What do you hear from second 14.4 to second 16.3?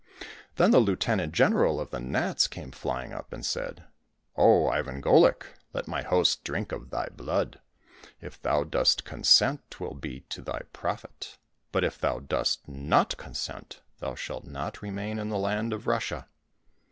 not remain in the land of Russia."